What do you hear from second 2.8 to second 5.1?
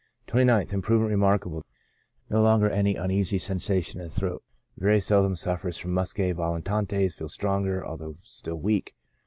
uneasy sensation in the throat, very